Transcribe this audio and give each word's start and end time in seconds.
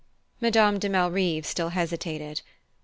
Madame 0.41 0.79
de 0.79 0.89
Malrive 0.89 1.45
still 1.45 1.69
hesitated. 1.69 2.41